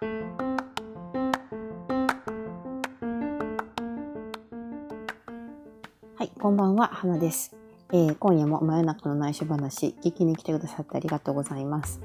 [0.00, 0.06] は
[6.20, 7.54] い、こんばんは、花です。
[7.92, 12.00] えー、今夜も真夜中の内緒話、聞きに来てくださってありがとうございます。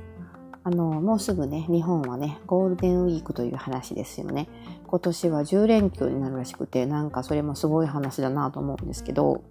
[0.65, 4.49] あの、もうすぐね、日本はね、ゴールデンウィークという話ですよね。
[4.87, 9.45] 今年は10連休になるらしくて、なんかそれもすごい話だなと思うんですけど、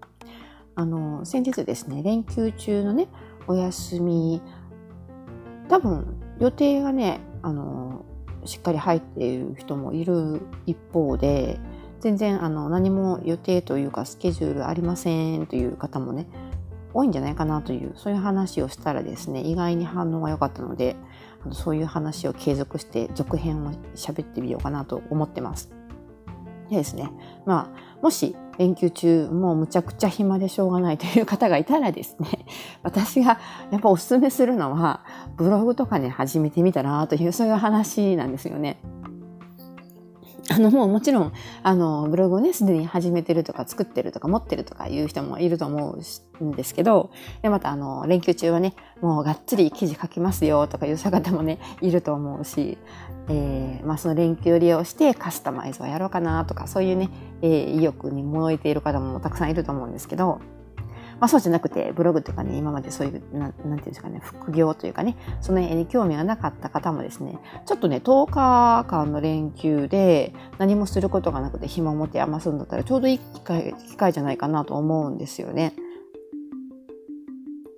[0.75, 3.09] あの、先日ですね、連休中のね、
[3.47, 4.43] お休み、
[5.71, 8.05] 多分予定がね、あの、
[8.45, 11.59] しっかり入っている人もいる一方で、
[12.05, 16.27] 全然あの何も予定というかスケジュールありませんという方もね
[16.93, 20.97] 多いんじゃないかなというそういう話をしたらですね意外に反応が良かったので
[21.43, 25.71] あのそういう話を継続して続編を喋ってみようかなと思ってます。
[26.75, 27.11] でですね
[27.47, 32.29] まあもし連休中もうむちゃくちゃ暇でしょうがないという方がいたらですね
[32.83, 33.39] 私が
[33.71, 35.01] やっぱおすすめするのは
[35.37, 38.79] ブログとかね始めてみたらというそういう話なんですよね。
[40.55, 41.33] あの、もうもちろん、
[41.65, 45.99] あの、ブログをね、すでに始めてるとか作ってるとか持ってるとかいう人もいると思
[46.41, 47.11] うんですけど、
[47.43, 52.79] で、またあの、連休中はね、もうがっつり記事書きますよとかいう方もね、いると思うし、
[53.29, 57.11] えー、まあその連休を利用してカスタマイズをやろうかなとか、そういうね、
[57.43, 60.41] えー、意欲に燃えている方もたくさんいると思うんですけど、
[61.21, 75.75] まあそうじゃなくて、ブログとかね、今までそういう、なんていうんですかね、副業というかね、その辺に興味がなかった方もですね、ちょっとね、10日間の連休で何もすることがなくて暇を持って余すんだったらちょうどいい機会機会じゃないかなと思うんですよね。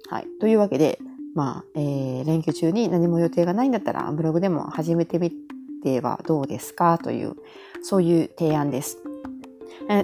[0.09, 0.27] はい。
[0.41, 0.99] というわけで、
[1.35, 5.33] まあ、えー、連休中に何も予定がないんだったら、ブログでも始めてみ
[5.83, 7.35] てはどうですかという、
[7.83, 8.99] そういう提案です。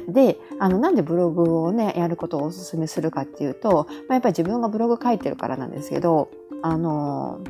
[0.09, 6.31] で、あの、なんでブログをね、やることをお勧めするかっていうと、まあ、やっぱり自分がブログ書いてるからなんですけど、
[6.63, 7.41] あの、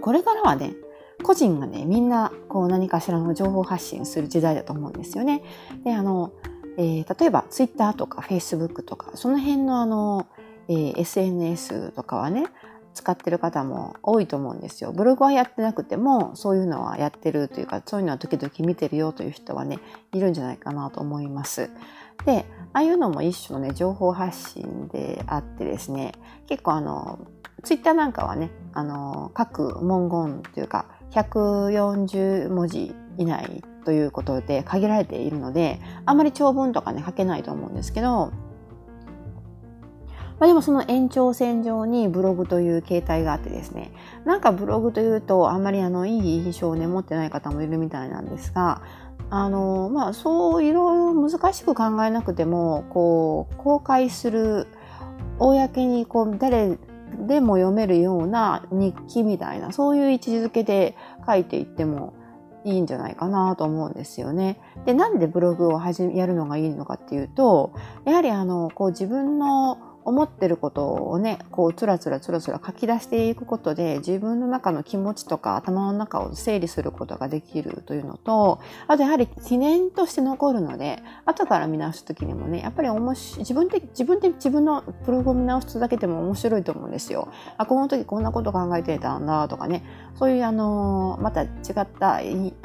[0.00, 0.74] これからはね、
[1.22, 5.42] 個人がね、みんな、こう何かしらの情報発信する時代だと思うんですよね。
[5.84, 6.32] で、あの、
[6.78, 10.26] えー、例えば、ツイッターとか、フェイスブックとか、その辺のあの、
[10.68, 12.46] えー、SNS とかはね、
[12.96, 14.90] 使ってる方も多いと思うんですよ。
[14.90, 19.78] ブログはやってなくても、そういうのはやってるというか、そういうのは時々見てるよという人はね、
[20.12, 21.70] いるんじゃないかなと思います。
[22.24, 26.12] で、ああいうのも一種のね、情報発信であってですね、
[26.46, 27.18] 結構あの、
[27.64, 38.32] ツイッターなんかはね、あの、各文言というか、140文字以内ということで限られているので、あんまり長文とかね、書けないと思うんですけど、
[40.38, 43.92] まあ、でもその延長線上にブログという形態があってですね、
[44.24, 48.82] なんかブログというとあんまりあのいい印象をね持ってない方もいるみたいなんですが、
[49.30, 54.66] あの、まあそういろいろ難しく考えなくても、こう、公開する、
[55.38, 56.78] 公にこう誰
[57.26, 62.14] でも読めるような日記みたいな、そういう位置づけで書いていっても
[62.64, 64.60] いいんじゃないかなと思うんですよね。
[64.84, 67.72] で、なんでブログを始め、やるのがいいのかっていうと、
[68.04, 87.28] やはりあの、こう自分の思ってることをね、こう、つらつらつらつら書き出していくことで、自分の中の気持ちとか頭の中を整理することができるというのと、あとやはり記念として残るので、後から見直すときにもね、やっぱり面白い、自分で、自分で自分のプログを見直すだけでも面白いと思うんですよ。
[87.56, 89.82] あ、この時こんなこと考えてたんだとかね、
[90.14, 91.48] そういうあの、また違
[91.80, 92.22] ったあ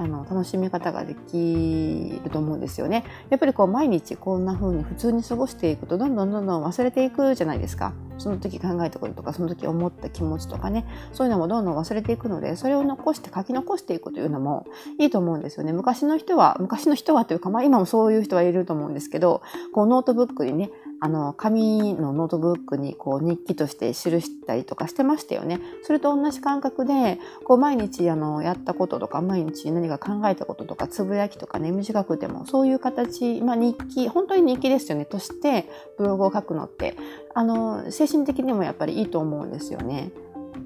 [0.08, 3.04] の楽しみ方ができると思うんですよね。
[3.30, 7.94] やっぱりこう毎日こんな風に普通に過ごしていくと、どんどんどんどん忘れていくじゃないですか。
[8.18, 14.66] その時考えたこととか、その時思った気持ちとかね、そういうのもどんどん忘れていくので、それを残して書き残していくというのも
[15.00, 15.74] いいと思うんですよね。
[15.74, 19.42] 昔の人は、昔の人はというか、まあ今もそういう人はいると思うんですけど、
[19.74, 20.70] こうノートブックにね、
[21.04, 25.60] あの、紙のノートブックにこう日記として記したりとかしてましたよね。
[25.82, 35.68] それと同じ感覚で、こう毎日あの、やったこととか、毎日何か考えたこととか、つぶやきとかね、短くても、そういう形、まあ日記、本当に日記ですよね、として
[35.98, 36.96] ブログを書くのって、
[37.34, 40.12] あの、精神的にもやっぱりいいと思うんですよね。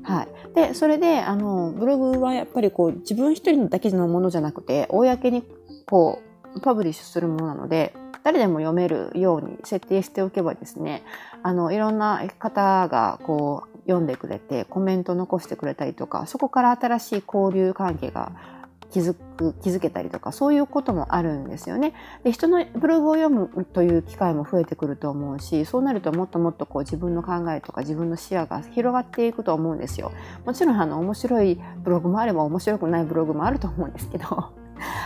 [0.04, 0.28] はい。
[0.54, 5.44] で、それで、あの、ブログはやっぱりこう、自分一人だけのものじゃなくて、公に
[5.86, 7.94] こう、パブリッシュするものなので、
[8.26, 11.04] 誰でも読めるように設定しておけばですね、
[11.44, 18.32] あの、いろんな方がこう読んでくれてコメント残してくれたりとか、そこから新しい交流関係が
[18.90, 21.94] 気づく、気づけたりとか、そういうこともあるんですよね。
[22.24, 30.12] で、人のブログを読むという機会も増えてくると思うし、そうなるともっともっとこう自分の考えとか自分の視野が広がっていくと思うんですよ。
[30.48, 34.65] もちろんあの面白いブログもあれば面白くないブログもあると思うんですけど、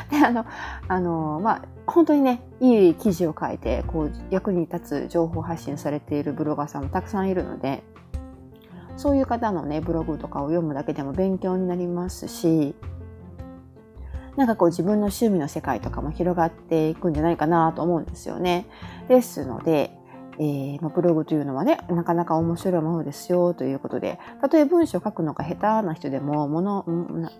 [0.09, 0.45] で、あの、
[0.87, 7.83] あの、まあ、本当にね、いい記事を書いて、こう、役に立つ情報発信されているブロガーさんもたくさんいるので、
[8.97, 12.75] そういう方のね、ブログとかを読むだけでも勉強になりますし、
[14.35, 18.67] なんかこう自分の趣味の世界とかも広がっていくんじゃないかなと思うんですよね。
[19.07, 19.98] ですので、
[20.39, 26.85] えーま、ブログというのはね、なかなか面白いものですよということで、たとえ文章を書くのが下手な人でも、物、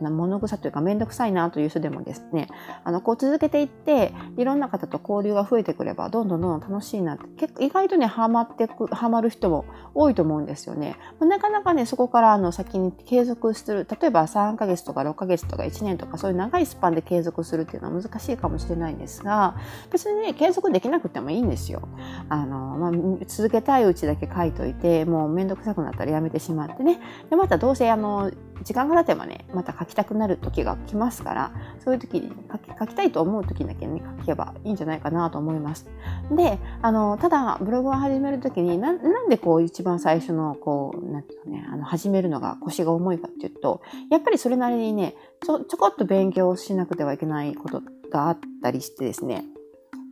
[0.02, 2.50] 物臭というかめんどくさいなという人でもですね、
[2.84, 9.64] あの、こう続けていって、いろんな方と交流が増えてくれば、どんどんどんどん楽しいなって、結構意外とね、ハマってく、ハマる人も
[9.96, 10.98] 多いと思うんですよね。
[11.22, 19.56] なかなかね、そこからあの先に継続する、例えば3ヶ月とか6ヶ月とか1年とか、そういう長いスパンで継続するっていうのは難しいかもしれないんですが、
[19.90, 21.88] 別にね、継続できなくてもいいんですよ。
[22.28, 27.00] あの、あ続けたいうちだけ書いといて、もうめんどくさくなったらやめてしまってね。
[27.30, 28.32] で、またどうせあの、
[28.64, 31.52] 時間が経てばね、また書きたくなる時が来ますから、
[31.84, 32.32] そういう時に
[32.78, 35.88] 書きたいと思う時だけね、書けばいいんじゃないかなと思います。
[36.32, 45.16] で、あの、ただ、ブログを始める時にな、なんでこう一番最初の、こう、なんていうのね、あの、始めるのが腰が重いかっていうと、やっぱりそれなりにね、
[45.46, 47.82] ちょ、ちょこっと勉強しなくてはいけないこと
[48.12, 49.46] があったりしてですね、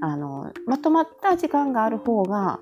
[0.02, 2.60] あの、まとまった時間がある方が、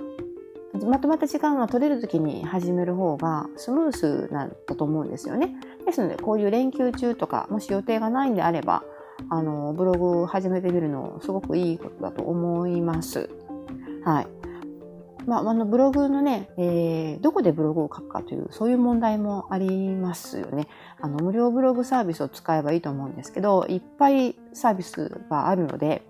[0.73, 5.55] まとまった時間が取れる時に始める方がスムースなんだと思うんですよね。
[5.85, 8.83] ですので、こういう連休中とか、もし予定がないんであれば、
[9.29, 13.29] あの、ブログを始めてみるのすごくいいことだと思います。
[14.03, 14.27] はい。
[15.25, 20.67] まあ、あの、ブログのね、えー、どこでブログを書くかという、そういう問題もありますよね。
[20.99, 26.03] あの、無料ブログサービスを使えばいいと思うんですけど、いっぱいサービスがあるので、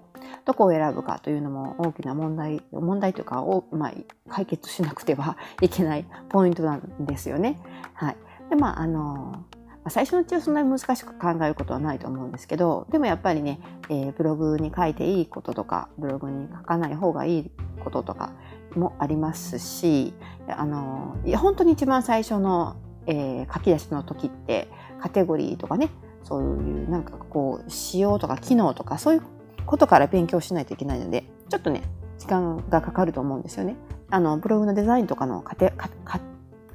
[0.43, 3.93] どこを選ぶかというのも大きな問題、問題というか、まあ、
[4.29, 7.59] 解決しなくてはいけないポイントなんですよね。
[7.93, 8.17] はい。
[8.49, 9.43] で、まあ、あの、
[9.87, 13.59] 最初のうちはそんなに難しく考えることはないと思うんですけど、でもやっぱりね、
[13.89, 17.51] えー、ブログに書いていいこととか、ブログに書かない方がいい
[17.83, 18.31] こととか
[18.75, 20.13] もありますし、
[20.47, 25.91] あの、本当に一番最初の、えー、書き出しの時って、カテゴリーとかね、
[26.23, 26.45] そうい
[26.85, 29.21] うなんかこう、仕様とか機能とか、そういう
[29.65, 31.83] ことから勉強しないといけないので、ちょっとね、
[32.19, 33.75] 時間がかかると思うんですよね。
[34.09, 35.89] あの、ブログのデザインとかのカテカ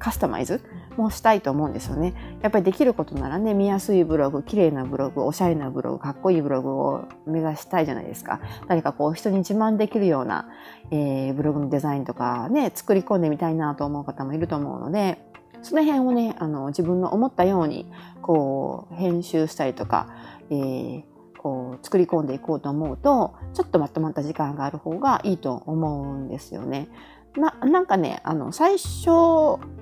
[0.01, 0.61] カスタマイズ
[0.97, 2.13] もしたいと思うんですよね。
[2.41, 8.41] やっぱりできることならね、見やすいブログ、綺麗なブログ、おしゃれなブログ、かっこいいブログを目指したいじゃないですか。
[8.67, 10.49] 何かこう人に自慢できるような、
[10.89, 15.19] えー、ブログのデザインとかね、作り込んでみたいなと思う方もいると思うので、
[15.61, 17.91] その辺をね、あの、自分の思ったように、
[18.23, 20.07] こう、編集したりとか、
[20.49, 21.03] えー、
[21.41, 26.87] こう作り込んでいこうと思うと、ちょっとまとまった時間がある方がいいと思うんですよね。
[27.35, 29.09] な、なんかね、あの、最初、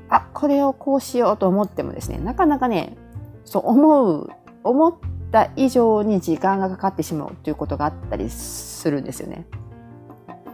[0.07, 2.95] あ、これをこうしようと思ってもですね、なかなかね、
[3.43, 4.29] そう思う、
[4.63, 4.93] 思っ
[5.31, 9.45] た以上に時間がかかってしまうということがあったりするんですよね。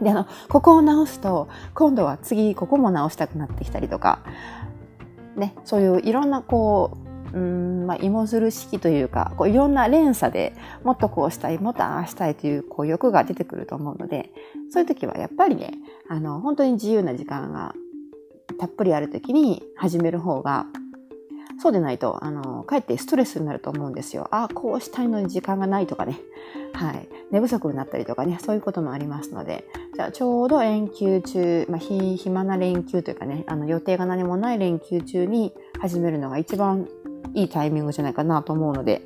[0.02, 4.22] で、あの、ここを直すと、今度は次、ここも直したくなってきたりとか、
[5.36, 7.05] ね、そういういろんなこう、
[7.36, 10.54] うんまあ、芋づる式というかこういろんな連鎖で
[10.84, 14.32] もっとこうしたいもっとああしたいというこう欲が出てくると思うので
[14.70, 15.74] そういう時はやっぱりね
[16.08, 17.74] あの本当に自由な時間が
[18.58, 20.66] たっぷりある時に始める方が
[21.58, 24.28] そうでないと、あの、かえってストレスになると思うんですよ。
[24.30, 26.18] ああ、こうしたいのに時間がないとかね。
[26.74, 27.08] はい。
[27.30, 36.86] 寝不足になったりとかね、そういうこともありますので、じゃあちょうど連休中、まあ、暇な連休というかね、あの、予定が何もない連休中に始めるのが一番
[37.34, 39.02] いいタイミングじゃないかなと思うので、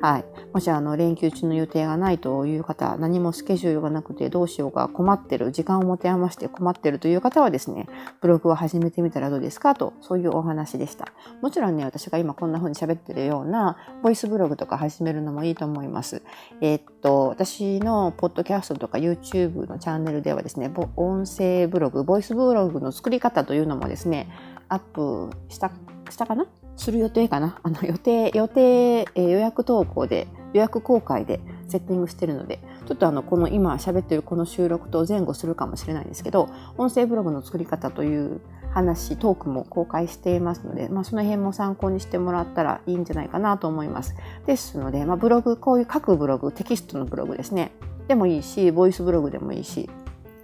[0.00, 0.24] はい。
[0.52, 7.88] もしあの、連休中の予定がないという方、何もスケジュールがなくてどうしようか困ってる、時間を持て余して困ってるという方はですね、
[8.20, 11.08] ブログを始めてみたらどうですかと、そういうお話でした。
[11.42, 16.22] もちろんね、私が今こんな風に喋ってるような、ボイスブログとか始めるのもいいと思います。
[16.60, 24.28] えー、っと、私のポッドキャストとか YouTube のチャンネルではですね、音声ブログ、ボイスブログの作り方というのもですね、
[24.68, 25.72] アップした、
[26.08, 26.46] したかな
[26.78, 27.58] する予定かな？
[27.62, 44.14] あの予定、予定、えー、予約投稿で、予約公開でセッティングしてるので、ちょっとあの、この今喋ってるこの収録と前後するかもしれないんですけど、音声ブログの作り方という話、トークも公開していますので、まあその辺も参考にしてもらったらいいんじゃないかなと思います。
[44.46, 47.72] ですので、まあブログ、こういう各ブログ、テキストのブログですね。
[48.06, 49.90] でもいいし、ボイスブログでもいいし、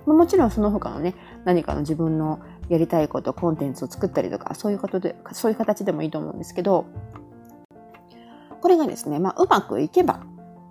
[0.04, 1.14] もちろんその他のね、
[1.46, 6.86] 何かの自分のやりたいこと、コンテンツを作ったりとか、そういうことで、そういう形でもいいと思うんですけど、
[8.60, 10.20] これがですね、まあ、うまくいけば、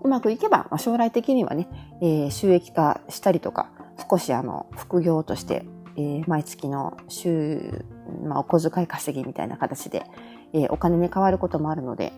[0.04, 1.68] うまくいけば、まあ、将来的にはね、
[2.02, 3.70] えー、収益化したりとか、
[4.10, 7.86] 少しあの、副業として、えー、毎月の週、
[8.26, 10.04] まあ、お小遣い稼ぎみたいな形で、
[10.54, 12.14] えー、お金に変わることもあるので、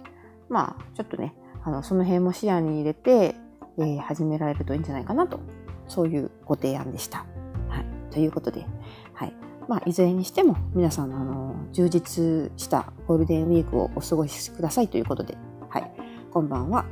[0.49, 3.35] まあ、ちょっとね、あの、その辺も視野に入れて、
[3.77, 5.39] えー、始められるといいんじゃないかなと、
[5.87, 7.25] そういうご提案でした。
[7.69, 8.13] はい。
[8.13, 8.65] ということで、
[9.13, 9.33] はい。
[9.67, 15.37] まあ、いずれにしても皆さんのあの充実したゴールデンウィークをお過ごしくださいということで、
[15.69, 15.91] はい、
[16.31, 16.85] こんばんは。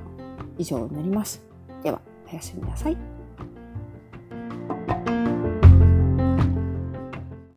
[0.57, 1.41] 以上になります。
[1.83, 2.01] では、
[2.31, 3.22] おやすみなさい。